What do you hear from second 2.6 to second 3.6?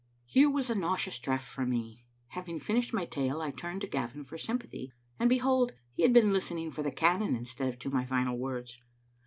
fin ished my tale, I